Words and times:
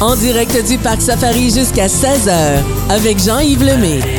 En 0.00 0.14
direct 0.14 0.64
du 0.68 0.78
Parc 0.78 1.02
Safari 1.02 1.50
jusqu'à 1.50 1.88
16h 1.88 2.62
avec 2.88 3.18
Jean-Yves 3.18 3.64
Lemay. 3.64 4.17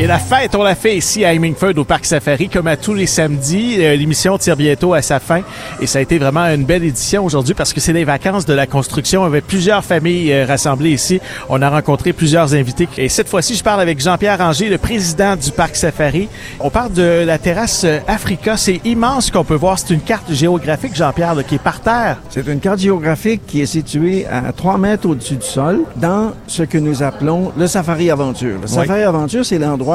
Et 0.00 0.06
la 0.06 0.20
fête, 0.20 0.54
on 0.54 0.62
l'a 0.62 0.76
fait 0.76 0.96
ici 0.96 1.24
à 1.24 1.34
Hemingford 1.34 1.72
au 1.76 1.82
Parc 1.82 2.04
Safari, 2.04 2.48
comme 2.48 2.68
à 2.68 2.76
tous 2.76 2.94
les 2.94 3.06
samedis. 3.08 3.78
Euh, 3.80 3.96
L'émission 3.96 4.38
tire 4.38 4.54
bientôt 4.54 4.94
à 4.94 5.02
sa 5.02 5.18
fin 5.18 5.40
et 5.80 5.88
ça 5.88 5.98
a 5.98 6.02
été 6.02 6.18
vraiment 6.18 6.44
une 6.44 6.64
belle 6.64 6.84
édition 6.84 7.24
aujourd'hui 7.24 7.52
parce 7.52 7.72
que 7.72 7.80
c'est 7.80 7.92
les 7.92 8.04
vacances 8.04 8.46
de 8.46 8.54
la 8.54 8.68
construction. 8.68 9.24
avec 9.24 9.44
plusieurs 9.44 9.84
familles 9.84 10.32
euh, 10.32 10.46
rassemblées 10.46 10.92
ici. 10.92 11.20
On 11.48 11.60
a 11.62 11.68
rencontré 11.68 12.12
plusieurs 12.12 12.54
invités. 12.54 12.88
Et 12.96 13.08
cette 13.08 13.28
fois-ci, 13.28 13.56
je 13.56 13.64
parle 13.64 13.80
avec 13.80 13.98
Jean-Pierre 14.00 14.38
Ranger, 14.38 14.68
le 14.68 14.78
président 14.78 15.34
du 15.34 15.50
Parc 15.50 15.74
Safari. 15.74 16.28
On 16.60 16.70
parle 16.70 16.92
de 16.92 17.24
la 17.26 17.38
terrasse 17.38 17.82
euh, 17.82 17.98
Africa. 18.06 18.56
C'est 18.56 18.80
immense 18.84 19.32
qu'on 19.32 19.42
peut 19.42 19.56
voir. 19.56 19.80
C'est 19.80 19.92
une 19.92 20.00
carte 20.00 20.32
géographique, 20.32 20.94
Jean-Pierre, 20.94 21.34
qui 21.44 21.56
est 21.56 21.58
par 21.58 21.80
terre. 21.80 22.18
C'est 22.30 22.46
une 22.46 22.60
carte 22.60 22.78
géographique 22.78 23.42
qui 23.48 23.62
est 23.62 23.66
située 23.66 24.26
à 24.30 24.52
3 24.52 24.78
mètres 24.78 25.08
au-dessus 25.08 25.34
du 25.34 25.46
sol 25.46 25.80
dans 25.96 26.34
ce 26.46 26.62
que 26.62 26.78
nous 26.78 27.02
appelons 27.02 27.50
le 27.58 27.66
Safari 27.66 28.12
Aventure. 28.12 28.60
Le 28.62 28.68
Safari 28.68 29.02
Aventure, 29.02 29.44
c'est 29.44 29.58
l'endroit 29.58 29.87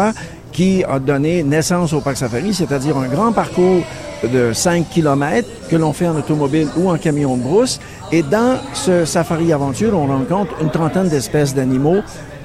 qui 0.51 0.83
a 0.83 0.99
donné 0.99 1.43
naissance 1.43 1.93
au 1.93 1.99
Parc 1.99 2.17
Safari, 2.17 2.53
c'est-à-dire 2.53 2.95
un 2.97 3.07
grand 3.07 3.31
parcours 3.31 3.81
de 4.23 4.53
5 4.53 4.89
km 4.89 5.47
que 5.69 5.75
l'on 5.75 5.91
fait 5.91 6.07
en 6.07 6.15
automobile 6.15 6.67
ou 6.77 6.89
en 6.89 6.97
camion 6.97 7.35
de 7.35 7.41
brousse. 7.41 7.79
Et 8.11 8.21
dans 8.21 8.57
ce 8.73 9.05
Safari 9.05 9.51
Aventure, 9.51 9.97
on 9.97 10.07
rencontre 10.07 10.53
une 10.61 10.69
trentaine 10.69 11.09
d'espèces 11.09 11.53
d'animaux. 11.53 12.01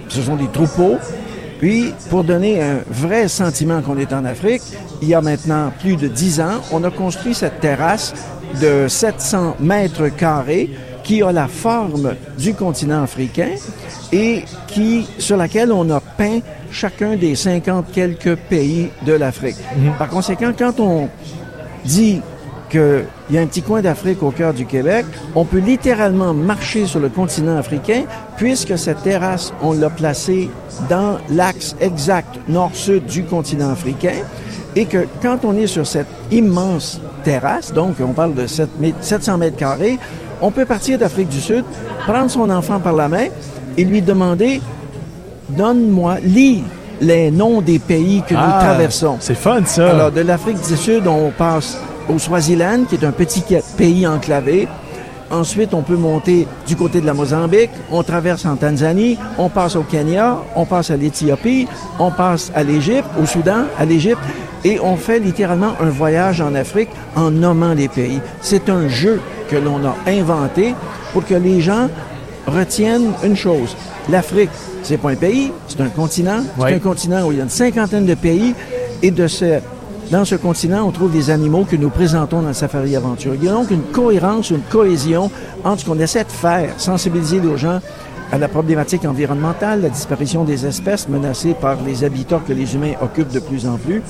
Ce 0.08 0.22
sont 0.22 0.36
des 0.36 0.48
troupeaux. 0.48 0.96
Puis, 1.58 1.92
pour 2.08 2.24
donner 2.24 2.62
un 2.62 2.78
vrai 2.88 3.28
sentiment 3.28 3.82
qu'on 3.82 3.98
est 3.98 4.12
en 4.12 4.24
Afrique, 4.24 4.62
il 5.02 5.08
y 5.08 5.14
a 5.14 5.20
maintenant 5.20 5.72
plus 5.80 5.96
de 5.96 6.08
10 6.08 6.40
ans, 6.40 6.60
on 6.72 6.84
a 6.84 6.90
construit 6.90 7.34
cette 7.34 7.60
terrasse 7.60 8.14
de 8.60 8.86
700 8.88 9.56
mètres 9.60 10.08
carrés 10.08 10.70
qui 11.08 11.22
a 11.22 11.32
la 11.32 11.48
forme 11.48 12.16
du 12.38 12.52
continent 12.52 13.02
africain 13.02 13.52
et 14.12 14.44
qui, 14.66 15.08
sur 15.16 15.38
laquelle 15.38 15.72
on 15.72 15.88
a 15.88 16.00
peint 16.00 16.40
chacun 16.70 17.16
des 17.16 17.34
50 17.34 17.90
quelques 17.90 18.36
pays 18.36 18.90
de 19.06 19.14
l'Afrique. 19.14 19.56
Mhm. 19.74 19.92
Par 19.98 20.10
conséquent, 20.10 20.52
quand 20.56 20.78
on 20.80 21.08
dit 21.82 22.20
qu'il 22.68 23.06
y 23.30 23.38
a 23.38 23.40
un 23.40 23.46
petit 23.46 23.62
coin 23.62 23.80
d'Afrique 23.80 24.22
au 24.22 24.32
cœur 24.32 24.52
du 24.52 24.66
Québec, 24.66 25.06
on 25.34 25.46
peut 25.46 25.60
littéralement 25.60 26.34
marcher 26.34 26.84
sur 26.84 27.00
le 27.00 27.08
continent 27.08 27.56
africain 27.56 28.02
puisque 28.36 28.76
cette 28.76 29.02
terrasse, 29.02 29.54
on 29.62 29.72
l'a 29.72 29.88
placée 29.88 30.50
dans 30.90 31.16
l'axe 31.30 31.74
exact 31.80 32.38
nord-sud 32.48 33.06
du 33.06 33.24
continent 33.24 33.70
africain 33.70 34.16
et 34.76 34.84
que 34.84 35.06
quand 35.22 35.46
on 35.46 35.56
est 35.56 35.68
sur 35.68 35.86
cette 35.86 36.06
immense 36.30 37.00
terrasse, 37.24 37.72
donc 37.72 37.94
on 38.00 38.12
parle 38.12 38.34
de 38.34 38.46
700 38.46 39.38
mètres 39.38 39.56
carrés, 39.56 39.98
on 40.40 40.50
peut 40.50 40.64
partir 40.64 40.98
d'Afrique 40.98 41.28
du 41.28 41.40
Sud, 41.40 41.64
prendre 42.06 42.30
son 42.30 42.48
enfant 42.50 42.80
par 42.80 42.94
la 42.94 43.08
main 43.08 43.26
et 43.76 43.84
lui 43.84 44.02
demander 44.02 44.60
donne-moi, 45.50 46.16
lis 46.22 46.62
les 47.00 47.30
noms 47.30 47.60
des 47.60 47.78
pays 47.78 48.22
que 48.26 48.34
nous 48.34 48.40
ah, 48.42 48.58
traversons. 48.60 49.16
C'est 49.20 49.36
fun, 49.36 49.64
ça. 49.64 49.90
Alors, 49.90 50.10
de 50.10 50.20
l'Afrique 50.20 50.58
du 50.66 50.76
Sud, 50.76 51.06
on 51.06 51.30
passe 51.30 51.78
au 52.08 52.18
Swaziland, 52.18 52.84
qui 52.88 52.96
est 52.96 53.04
un 53.04 53.12
petit 53.12 53.42
pays 53.76 54.06
enclavé. 54.06 54.68
Ensuite, 55.30 55.74
on 55.74 55.82
peut 55.82 55.96
monter 55.96 56.46
du 56.66 56.74
côté 56.74 57.00
de 57.00 57.06
la 57.06 57.12
Mozambique, 57.12 57.70
on 57.90 58.02
traverse 58.02 58.46
en 58.46 58.56
Tanzanie, 58.56 59.18
on 59.36 59.48
passe 59.50 59.76
au 59.76 59.82
Kenya, 59.82 60.38
on 60.56 60.64
passe 60.64 60.90
à 60.90 60.96
l'Éthiopie, 60.96 61.68
on 61.98 62.10
passe 62.10 62.50
à 62.54 62.62
l'Égypte, 62.62 63.08
au 63.20 63.26
Soudan, 63.26 63.64
à 63.78 63.84
l'Égypte, 63.84 64.20
et 64.64 64.80
on 64.80 64.96
fait 64.96 65.18
littéralement 65.18 65.72
un 65.80 65.90
voyage 65.90 66.40
en 66.40 66.54
Afrique 66.54 66.88
en 67.14 67.30
nommant 67.30 67.74
les 67.74 67.88
pays. 67.88 68.20
C'est 68.40 68.70
un 68.70 68.88
jeu 68.88 69.20
que 69.50 69.56
l'on 69.56 69.84
a 69.84 69.94
inventé 70.06 70.74
pour 71.12 71.24
que 71.24 71.34
les 71.34 71.60
gens 71.60 71.88
retiennent 72.46 73.12
une 73.22 73.36
chose. 73.36 73.76
L'Afrique, 74.10 74.50
c'est 74.82 74.96
pas 74.96 75.10
un 75.10 75.16
pays, 75.16 75.52
c'est 75.66 75.80
un 75.80 75.88
continent. 75.88 76.42
C'est 76.58 76.74
un 76.74 76.78
continent 76.78 77.26
où 77.26 77.32
il 77.32 77.38
y 77.38 77.40
a 77.40 77.44
une 77.44 77.50
cinquantaine 77.50 78.06
de 78.06 78.14
pays 78.14 78.54
et 79.02 79.10
de 79.10 79.26
ce, 79.26 79.60
dans 80.10 80.24
ce 80.24 80.34
continent, 80.36 80.86
on 80.86 80.90
trouve 80.90 81.12
des 81.12 81.30
animaux 81.30 81.64
que 81.64 81.76
nous 81.76 81.90
présentons 81.90 82.40
dans 82.40 82.52
Safari 82.52 82.96
Aventure. 82.96 83.34
Il 83.34 83.44
y 83.44 83.48
a 83.48 83.52
donc 83.52 83.70
une 83.70 83.82
cohérence, 83.82 84.50
une 84.50 84.62
cohésion 84.62 85.30
entre 85.64 85.80
ce 85.80 85.86
qu'on 85.86 85.98
essaie 85.98 86.24
de 86.24 86.30
faire, 86.30 86.72
sensibiliser 86.78 87.40
les 87.40 87.58
gens 87.58 87.80
à 88.32 88.38
la 88.38 88.48
problématique 88.48 89.04
environnementale, 89.04 89.82
la 89.82 89.88
disparition 89.88 90.44
des 90.44 90.66
espèces 90.66 91.08
menacées 91.08 91.54
par 91.54 91.76
les 91.82 92.04
habitats 92.04 92.40
que 92.46 92.52
les 92.52 92.74
humains 92.74 92.94
occupent 93.02 93.32
de 93.32 93.40
plus 93.40 93.66
en 93.66 93.76
plus, 93.76 94.02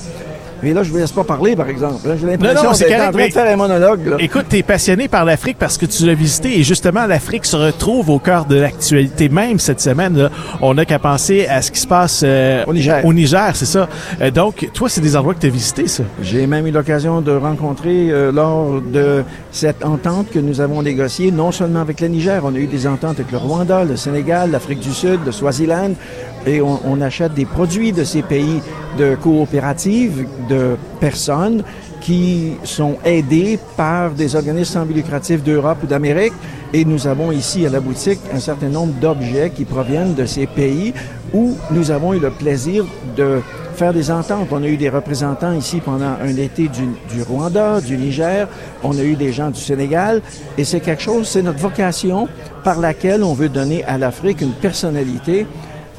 mais 0.63 0.73
là, 0.73 0.83
je 0.83 0.91
vous 0.91 0.99
laisse 0.99 1.13
pas 1.13 1.25
parler, 1.25 1.55
par 1.57 1.69
exemple. 1.69 2.01
J'ai 2.21 2.27
l'impression 2.27 2.73
d'être 2.73 3.09
en 3.09 3.13
train 3.13 3.27
de 3.27 3.33
faire 3.33 3.53
un 3.53 3.57
monologue. 3.57 4.07
Là. 4.07 4.17
Écoute, 4.19 4.47
tu 4.49 4.57
es 4.57 4.63
passionné 4.63 5.09
par 5.09 5.25
l'Afrique 5.25 5.57
parce 5.59 5.79
que 5.79 5.87
tu 5.87 6.07
l'as 6.07 6.15
visité 6.15 6.59
et 6.59 6.63
justement, 6.63 7.07
l'Afrique 7.07 7.45
se 7.45 7.57
retrouve 7.57 8.11
au 8.11 8.19
cœur 8.19 8.45
de 8.45 8.57
l'actualité. 8.57 9.29
Même 9.29 9.59
cette 9.59 9.81
semaine, 9.81 10.31
on 10.61 10.75
n'a 10.75 10.85
qu'à 10.85 10.99
penser 10.99 11.47
à 11.47 11.63
ce 11.63 11.71
qui 11.71 11.81
se 11.81 11.87
passe 11.87 12.23
euh, 12.25 12.65
au 12.67 12.73
Niger. 12.73 13.05
Au 13.05 13.13
Niger, 13.13 13.55
c'est 13.55 13.67
ça. 13.67 13.89
Euh, 14.21 14.31
donc, 14.31 14.69
toi, 14.75 14.89
c'est 14.89 15.01
des 15.01 15.17
endroits 15.17 15.35
que 15.35 15.41
tu 15.41 15.47
as 15.47 15.51
visités, 15.51 15.87
ça? 15.87 16.03
J'ai 16.23 16.47
même 16.47 16.67
eu 16.67 16.71
l'occasion 16.71 17.21
de 17.21 17.33
rencontrer 17.33 18.11
euh, 18.11 18.33
lors 18.33 18.81
de 18.81 19.25
cette 19.53 19.85
entente 19.85 20.31
que 20.31 20.39
nous 20.39 20.61
avons 20.61 20.83
négociée, 20.83 21.31
non 21.31 21.53
seulement 21.53 21.81
avec 21.81 22.01
le 22.01 22.09
Niger, 22.09 22.43
on 22.45 22.55
a 22.55 22.59
eu 22.59 22.67
des 22.67 22.87
ententes 22.87 23.21
avec 23.21 23.33
le 23.33 23.39
Rwanda, 23.39 23.85
le 23.85 23.97
Sénégal, 23.97 24.51
l'Afrique 24.51 24.81
du 24.81 24.93
Sud, 24.93 25.21
le 25.25 25.33
Swaziland, 25.33 25.93
et 26.47 26.61
on, 26.63 27.01
achète 27.01 27.35
des 27.35 27.45
produits 27.45 27.93
de 27.93 28.05
ces 28.05 28.23
pays 28.23 28.61
de 28.99 29.15
coopératives, 29.17 30.27
de 30.49 30.77
personnes 31.01 31.63
qui 32.01 32.53
sont 32.65 32.97
aidées 33.05 33.59
par 33.77 34.11
des 34.13 34.35
organismes 34.37 34.73
sans 34.73 34.87
but 34.87 34.95
lucratif 34.95 35.43
d'Europe 35.43 35.79
ou 35.83 35.87
d'Amérique. 35.87 36.33
Et 36.73 36.85
nous 36.85 37.07
avons 37.07 37.33
ici 37.33 37.67
à 37.67 37.71
la 37.71 37.81
boutique 37.81 38.21
un 38.33 38.41
certain 38.41 38.69
nombre 38.69 38.93
d'objets 39.01 39.51
qui 39.51 39.65
proviennent 39.65 40.15
de 40.15 40.27
ces 40.27 40.47
pays 40.47 40.93
où 41.33 41.57
nous 41.71 41.91
avons 41.91 42.15
eu 42.15 42.21
le 42.21 42.31
plaisir 42.31 42.85
de 43.17 43.41
faire 43.75 43.95
des 43.95 44.11
ententes. 44.11 44.49
On 44.51 44.63
a 44.63 44.67
eu 44.67 44.77
des 44.77 44.89
représentants 44.89 45.53
ici 45.53 45.81
pendant 45.81 46.17
un 46.21 46.37
été 46.37 46.69
du, 46.69 46.83
du 47.15 47.23
Rwanda, 47.23 47.81
du 47.81 47.97
Niger, 47.97 48.49
on 48.83 48.99
a 48.99 49.03
eu 49.03 49.15
des 49.15 49.33
gens 49.33 49.51
du 49.51 49.61
Sénégal, 49.61 50.21
et 50.59 50.65
c'est 50.65 50.81
quelque 50.81 51.03
chose, 51.03 51.29
c'est 51.29 51.43
notre 51.43 51.61
vocation 51.61 52.29
par 52.65 52.81
laquelle 52.81 53.23
on 53.23 53.35
veut 53.35 53.49
donner 53.49 53.85
à 53.85 53.97
l'Afrique 53.97 54.41
une 54.41 54.53
personnalité 54.53 55.47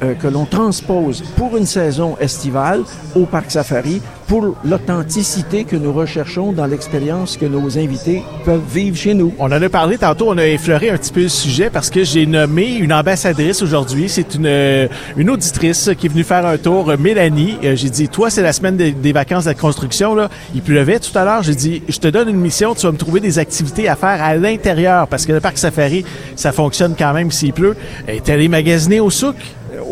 euh, 0.02 0.14
que 0.14 0.26
l'on 0.26 0.46
transpose 0.46 1.22
pour 1.36 1.56
une 1.56 1.66
saison 1.66 2.16
estivale 2.20 2.82
au 3.14 3.26
Parc 3.26 3.50
Safari 3.50 4.00
pour 4.30 4.54
l'authenticité 4.64 5.64
que 5.64 5.74
nous 5.74 5.92
recherchons 5.92 6.52
dans 6.52 6.66
l'expérience 6.66 7.36
que 7.36 7.46
nos 7.46 7.76
invités 7.76 8.22
peuvent 8.44 8.62
vivre 8.72 8.96
chez 8.96 9.12
nous. 9.12 9.34
On 9.40 9.46
en 9.46 9.60
a 9.60 9.68
parlé 9.68 9.98
tantôt, 9.98 10.30
on 10.30 10.38
a 10.38 10.46
effleuré 10.46 10.88
un 10.88 10.96
petit 10.96 11.12
peu 11.12 11.22
le 11.22 11.28
sujet 11.28 11.68
parce 11.68 11.90
que 11.90 12.04
j'ai 12.04 12.26
nommé 12.26 12.76
une 12.76 12.92
ambassadrice 12.92 13.60
aujourd'hui. 13.60 14.08
C'est 14.08 14.36
une, 14.36 14.46
euh, 14.46 14.86
une 15.16 15.30
auditrice 15.30 15.90
qui 15.98 16.06
est 16.06 16.08
venue 16.08 16.22
faire 16.22 16.46
un 16.46 16.58
tour, 16.58 16.92
Mélanie. 16.96 17.56
Euh, 17.64 17.74
j'ai 17.74 17.90
dit, 17.90 18.08
toi, 18.08 18.30
c'est 18.30 18.42
la 18.42 18.52
semaine 18.52 18.76
des, 18.76 19.12
vacances 19.12 19.44
de 19.44 19.50
la 19.50 19.54
construction. 19.54 20.14
Là. 20.14 20.30
Il 20.54 20.62
pleuvait 20.62 21.00
tout 21.00 21.18
à 21.18 21.24
l'heure. 21.24 21.42
J'ai 21.42 21.56
dit, 21.56 21.82
je 21.88 21.98
te 21.98 22.06
donne 22.06 22.28
une 22.28 22.40
mission, 22.40 22.76
tu 22.76 22.86
vas 22.86 22.92
me 22.92 22.98
trouver 22.98 23.18
des 23.18 23.40
activités 23.40 23.88
à 23.88 23.96
faire 23.96 24.22
à 24.22 24.36
l'intérieur 24.36 25.08
parce 25.08 25.26
que 25.26 25.32
le 25.32 25.40
Parc 25.40 25.58
Safari, 25.58 26.04
ça 26.36 26.52
fonctionne 26.52 26.94
quand 26.96 27.12
même 27.12 27.32
s'il 27.32 27.52
pleut. 27.52 27.76
T'es 28.06 28.32
allé 28.32 28.46
magasiner 28.46 29.00
au 29.00 29.10
souk? 29.10 29.34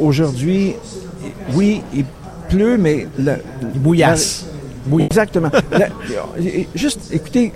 Aujourd'hui, 0.00 0.74
oui, 1.54 1.82
il 1.94 2.04
pleut, 2.48 2.76
mais... 2.78 3.06
La, 3.18 3.36
il 3.74 3.80
bouillasse. 3.80 4.46
oui, 4.90 5.04
exactement. 5.04 5.50
juste, 6.74 7.00
écoutez, 7.12 7.52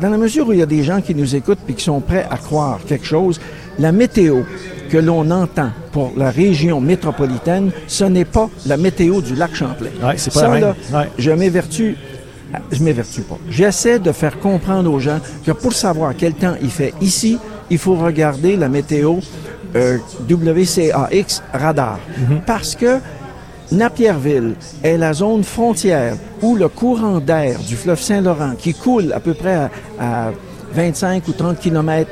dans 0.00 0.10
la 0.10 0.18
mesure 0.18 0.48
où 0.48 0.52
il 0.52 0.58
y 0.58 0.62
a 0.62 0.66
des 0.66 0.82
gens 0.82 1.00
qui 1.00 1.14
nous 1.14 1.34
écoutent 1.34 1.58
et 1.68 1.74
qui 1.74 1.84
sont 1.84 2.00
prêts 2.00 2.26
à 2.30 2.36
croire 2.36 2.80
quelque 2.86 3.06
chose, 3.06 3.40
la 3.78 3.92
météo 3.92 4.42
que 4.90 4.98
l'on 4.98 5.30
entend 5.30 5.70
pour 5.92 6.12
la 6.16 6.30
région 6.30 6.80
métropolitaine, 6.80 7.70
ce 7.86 8.04
n'est 8.04 8.24
pas 8.24 8.48
la 8.66 8.76
météo 8.76 9.20
du 9.20 9.34
lac 9.34 9.54
Champlain. 9.54 9.90
Ouais, 10.02 10.14
c'est 10.16 10.32
pas 10.32 10.40
Ça, 10.40 10.60
là, 10.60 10.74
je 11.18 11.30
m'évertue 11.30 11.96
je 12.70 12.82
m'évertue 12.82 13.22
pas. 13.22 13.38
J'essaie 13.50 13.98
de 13.98 14.12
faire 14.12 14.38
comprendre 14.38 14.92
aux 14.92 15.00
gens 15.00 15.18
que 15.44 15.52
pour 15.52 15.72
savoir 15.72 16.14
quel 16.16 16.34
temps 16.34 16.54
il 16.62 16.70
fait 16.70 16.94
ici, 17.00 17.38
il 17.70 17.78
faut 17.78 17.96
regarder 17.96 18.56
la 18.56 18.68
météo 18.68 19.16
euh, 19.76 19.98
WCAX 20.28 21.42
radar. 21.52 21.98
Mhm. 22.18 22.40
Parce 22.46 22.74
que 22.74 22.98
Napierville 23.72 24.54
est 24.82 24.98
la 24.98 25.12
zone 25.12 25.42
frontière 25.42 26.16
où 26.42 26.54
le 26.54 26.68
courant 26.68 27.18
d'air 27.18 27.58
du 27.60 27.76
fleuve 27.76 28.00
Saint-Laurent, 28.00 28.54
qui 28.58 28.74
coule 28.74 29.12
à 29.12 29.20
peu 29.20 29.34
près 29.34 29.70
à, 29.98 30.30
25 30.72 31.28
ou 31.28 31.32
30 31.32 31.60
km 31.60 32.10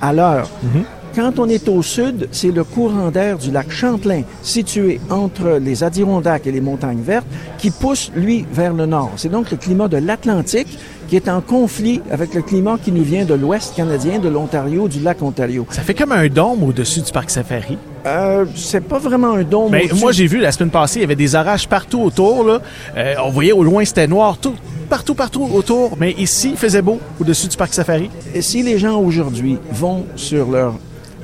à 0.00 0.12
l'heure, 0.12 0.48
mhm. 0.62 0.84
Quand 1.18 1.40
on 1.40 1.48
est 1.48 1.68
au 1.68 1.82
sud, 1.82 2.28
c'est 2.30 2.52
le 2.52 2.62
courant 2.62 3.10
d'air 3.10 3.38
du 3.38 3.50
lac 3.50 3.72
Champlain, 3.72 4.22
situé 4.42 5.00
entre 5.10 5.58
les 5.60 5.82
Adirondacks 5.82 6.46
et 6.46 6.52
les 6.52 6.60
montagnes 6.60 7.00
vertes, 7.00 7.26
qui 7.58 7.72
pousse, 7.72 8.12
lui, 8.14 8.46
vers 8.52 8.72
le 8.72 8.86
nord. 8.86 9.10
C'est 9.16 9.28
donc 9.28 9.50
le 9.50 9.56
climat 9.56 9.88
de 9.88 9.96
l'Atlantique 9.96 10.78
qui 11.08 11.16
est 11.16 11.28
en 11.28 11.40
conflit 11.40 12.02
avec 12.10 12.34
le 12.34 12.42
climat 12.42 12.78
qui 12.82 12.92
nous 12.92 13.02
vient 13.02 13.24
de 13.24 13.34
l'ouest 13.34 13.74
canadien, 13.74 14.18
de 14.18 14.28
l'Ontario, 14.28 14.88
du 14.88 15.00
lac 15.00 15.22
Ontario. 15.22 15.66
Ça 15.70 15.82
fait 15.82 15.94
comme 15.94 16.12
un 16.12 16.28
dôme 16.28 16.62
au-dessus 16.62 17.00
du 17.00 17.10
parc 17.10 17.30
Safari. 17.30 17.78
Euh, 18.06 18.44
c'est 18.54 18.82
pas 18.82 18.98
vraiment 18.98 19.32
un 19.32 19.42
dôme. 19.42 19.72
Mais 19.72 19.88
moi, 19.94 20.12
j'ai 20.12 20.26
vu 20.26 20.38
la 20.38 20.52
semaine 20.52 20.70
passée, 20.70 20.98
il 20.98 21.02
y 21.02 21.04
avait 21.04 21.16
des 21.16 21.34
orages 21.34 21.66
partout 21.68 22.00
autour. 22.00 22.44
Là. 22.44 22.60
Euh, 22.96 23.14
on 23.24 23.30
voyait 23.30 23.52
au 23.52 23.64
loin, 23.64 23.84
c'était 23.84 24.06
noir, 24.06 24.36
tout, 24.38 24.54
partout, 24.88 25.14
partout 25.14 25.48
autour. 25.52 25.96
Mais 25.98 26.12
ici, 26.12 26.50
il 26.50 26.56
faisait 26.56 26.82
beau 26.82 27.00
au-dessus 27.18 27.48
du 27.48 27.56
parc 27.56 27.72
Safari. 27.72 28.10
Et 28.34 28.42
si 28.42 28.62
les 28.62 28.78
gens 28.78 29.00
aujourd'hui 29.00 29.58
vont 29.72 30.04
sur 30.14 30.50
leur 30.50 30.74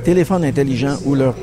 téléphone 0.02 0.44
intelligent 0.44 0.96
ou 1.04 1.14
leur 1.14 1.34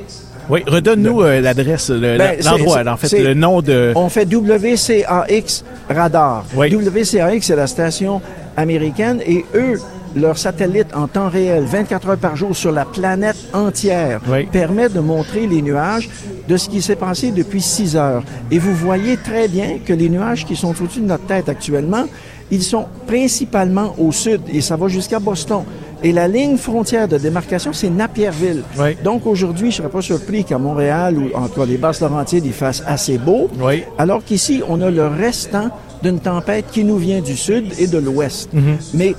oui, 0.50 0.62
redonne-nous 0.68 1.22
euh, 1.22 1.42
l'adresse, 1.42 1.90
le- 1.90 2.18
Ben, 2.18 2.38
l'endroit, 2.44 2.82
en 2.88 2.98
fait, 2.98 3.20
le 3.20 3.34
nom 3.34 3.62
de... 3.62 3.94
On 3.96 4.10
fait 4.10 4.26
WCAX 4.26 5.64
Radar. 5.90 6.46
Oui. 6.56 6.70
WCAX, 6.74 7.46
c'est 7.48 7.56
la 7.56 7.68
station 7.68 8.22
américaine 8.58 9.22
et 9.26 9.46
eux, 9.56 9.80
leur 10.16 10.38
satellite 10.38 10.88
en 10.94 11.08
temps 11.08 11.30
réel, 11.30 11.64
24 11.64 12.10
heures 12.10 12.18
par 12.18 12.36
jour 12.36 12.56
sur 12.56 12.72
la 12.72 12.84
planète 12.86 13.38
entière, 13.54 14.20
Oui. 14.30 14.46
permet 14.52 14.90
de 14.90 15.00
montrer 15.00 15.48
les 15.48 15.62
nuages 15.62 16.10
de 16.50 16.58
ce 16.58 16.68
qui 16.68 16.82
s'est 16.82 16.98
passé 16.98 17.32
depuis 17.32 17.62
6 17.62 17.96
heures. 17.96 18.24
Et 18.52 18.60
vous 18.60 18.76
voyez 18.76 19.16
très 19.18 19.48
bien 19.48 19.78
que 19.86 19.94
les 19.94 20.10
nuages 20.10 20.46
qui 20.46 20.56
sont 20.58 20.72
au-dessus 20.82 21.00
de 21.00 21.06
notre 21.08 21.26
tête 21.28 21.48
actuellement, 21.48 22.06
ils 22.50 22.64
sont 22.64 22.88
principalement 23.08 23.96
au 23.98 24.12
sud 24.12 24.42
et 24.52 24.60
ça 24.60 24.76
va 24.76 24.90
jusqu'à 24.90 25.20
Boston. 25.20 25.64
Et 26.04 26.12
la 26.12 26.28
ligne 26.28 26.58
frontière 26.58 27.08
de 27.08 27.18
démarcation, 27.18 27.74
c'est 27.74 27.90
Napierville. 27.90 28.64
Oui. 28.80 28.98
Donc 29.04 29.26
aujourd'hui, 29.28 29.70
je 29.72 29.78
ne 29.78 29.84
serais 29.84 29.90
pas 29.90 30.02
surpris 30.02 30.44
qu'à 30.44 30.58
Montréal 30.58 31.16
ou 31.18 31.36
en 31.38 31.48
tout 31.48 31.60
cas 31.60 31.66
les 31.66 31.78
Basses-Laurentides, 31.78 32.46
il 32.46 32.54
fasse 32.54 32.84
assez 32.88 33.18
beau. 33.18 33.50
Oui. 33.60 33.84
Alors 33.98 34.24
qu'ici, 34.24 34.62
on 34.68 34.82
a 34.82 34.90
le 34.90 35.06
restant 35.08 35.70
d'une 36.02 36.20
tempête 36.20 36.66
qui 36.72 36.84
nous 36.84 36.98
vient 36.98 37.22
du 37.22 37.38
sud 37.38 37.66
et 37.78 37.86
de 37.88 38.00
l'ouest. 38.00 38.50
Mais 38.96 39.14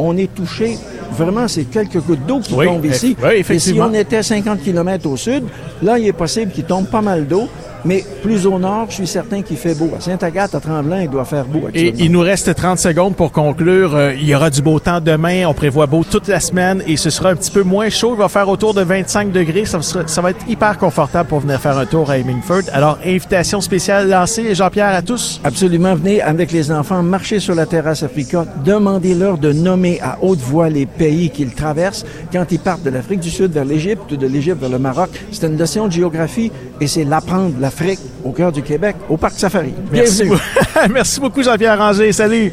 on 0.00 0.16
est 0.16 0.32
touché, 0.34 0.76
vraiment, 1.12 1.46
c'est 1.46 1.64
quelques 1.64 2.00
gouttes 2.00 2.26
d'eau 2.26 2.40
qui 2.40 2.54
Oui, 2.54 2.66
tombent 2.66 2.84
ici. 2.86 3.16
oui, 3.22 3.44
et 3.48 3.58
si 3.60 3.80
on 3.80 3.94
était 3.94 4.24
50 4.24 4.60
km 4.62 5.08
au 5.08 5.16
sud, 5.16 5.44
là, 5.82 5.96
il 6.00 6.06
est 6.08 6.12
possible 6.12 6.50
qu'il 6.50 6.64
tombe 6.64 6.86
pas 6.86 7.02
mal 7.02 7.28
d'eau. 7.28 7.48
Mais 7.84 8.04
plus 8.22 8.46
au 8.46 8.58
nord, 8.58 8.86
je 8.88 8.94
suis 8.94 9.06
certain 9.06 9.42
qu'il 9.42 9.56
fait 9.56 9.74
beau. 9.74 9.90
À 9.96 10.00
Sainte-Agathe, 10.00 10.54
à 10.54 10.60
Tremblant, 10.60 10.98
il 11.00 11.08
doit 11.10 11.24
faire 11.24 11.44
beau 11.44 11.68
Et 11.74 11.92
il 11.98 12.10
nous 12.10 12.20
reste 12.20 12.54
30 12.54 12.78
secondes 12.78 13.14
pour 13.14 13.30
conclure. 13.32 13.94
Euh, 13.94 14.14
il 14.14 14.24
y 14.26 14.34
aura 14.34 14.50
du 14.50 14.62
beau 14.62 14.78
temps 14.78 15.00
demain. 15.00 15.46
On 15.46 15.54
prévoit 15.54 15.86
beau 15.86 16.04
toute 16.08 16.28
la 16.28 16.40
semaine 16.40 16.82
et 16.86 16.96
ce 16.96 17.10
sera 17.10 17.30
un 17.30 17.36
petit 17.36 17.50
peu 17.50 17.62
moins 17.62 17.90
chaud. 17.90 18.12
Il 18.14 18.18
va 18.18 18.28
faire 18.28 18.48
autour 18.48 18.74
de 18.74 18.82
25 18.82 19.32
degrés. 19.32 19.64
Ça, 19.66 19.82
sera- 19.82 20.06
ça 20.06 20.20
va 20.22 20.30
être 20.30 20.48
hyper 20.48 20.78
confortable 20.78 21.28
pour 21.28 21.40
venir 21.40 21.60
faire 21.60 21.76
un 21.78 21.86
tour 21.86 22.10
à 22.10 22.18
Hemingford. 22.18 22.62
Alors, 22.72 22.98
invitation 23.04 23.60
spéciale 23.60 24.08
lancée. 24.08 24.54
Jean-Pierre, 24.54 24.94
à 24.94 25.02
tous. 25.02 25.40
Absolument. 25.44 25.94
Venez 25.94 26.22
avec 26.22 26.52
les 26.52 26.70
enfants, 26.72 27.02
marcher 27.02 27.40
sur 27.40 27.54
la 27.54 27.66
terrasse 27.66 28.02
Africa. 28.02 28.46
Demandez-leur 28.64 29.38
de 29.38 29.52
nommer 29.52 30.00
à 30.02 30.18
haute 30.22 30.38
voix 30.40 30.68
les 30.70 30.86
pays 30.86 31.30
qu'ils 31.30 31.52
traversent 31.54 32.04
quand 32.32 32.44
ils 32.50 32.58
partent 32.58 32.82
de 32.82 32.90
l'Afrique 32.90 33.20
du 33.20 33.30
Sud 33.30 33.52
vers 33.52 33.64
l'Égypte 33.64 34.10
ou 34.12 34.16
de 34.16 34.26
l'Égypte 34.26 34.60
vers 34.60 34.70
le 34.70 34.78
Maroc. 34.78 35.10
C'est 35.32 35.46
une 35.46 35.56
notion 35.56 35.86
de 35.86 35.92
géographie 35.92 36.50
et 36.80 36.86
c'est 36.86 37.04
l'apprendre 37.04 37.54
l'Afrique 37.74 38.00
au 38.24 38.30
cœur 38.30 38.52
du 38.52 38.62
Québec, 38.62 38.96
au 39.08 39.16
Parc 39.16 39.38
Safari. 39.38 39.74
Merci, 39.90 40.24
Bienvenue. 40.24 40.40
Merci 40.92 41.20
beaucoup, 41.20 41.42
Jean-Pierre 41.42 41.78
Ranger. 41.78 42.12
Salut. 42.12 42.52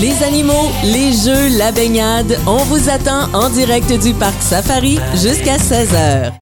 Les 0.00 0.22
animaux, 0.24 0.70
les 0.82 1.12
jeux, 1.12 1.56
la 1.56 1.70
baignade, 1.70 2.36
on 2.46 2.56
vous 2.56 2.90
attend 2.90 3.32
en 3.32 3.48
direct 3.48 3.92
du 4.02 4.12
Parc 4.14 4.34
Safari 4.40 4.98
jusqu'à 5.14 5.56
16h. 5.56 6.32